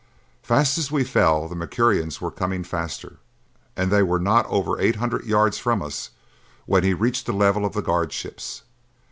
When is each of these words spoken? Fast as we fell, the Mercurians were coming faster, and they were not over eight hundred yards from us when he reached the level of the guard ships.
Fast 0.41 0.79
as 0.79 0.89
we 0.91 1.03
fell, 1.03 1.47
the 1.47 1.53
Mercurians 1.53 2.19
were 2.19 2.31
coming 2.31 2.63
faster, 2.63 3.19
and 3.77 3.91
they 3.91 4.01
were 4.01 4.17
not 4.17 4.47
over 4.47 4.79
eight 4.81 4.95
hundred 4.95 5.25
yards 5.27 5.59
from 5.59 5.79
us 5.83 6.09
when 6.65 6.83
he 6.83 6.95
reached 6.95 7.27
the 7.27 7.33
level 7.33 7.65
of 7.67 7.73
the 7.73 7.83
guard 7.83 8.11
ships. 8.11 8.63